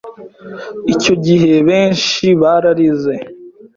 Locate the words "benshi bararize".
1.69-3.13